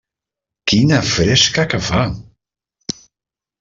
Quina 0.71 1.03
fresca 1.11 1.69
que 1.77 1.83
fa! 1.91 2.05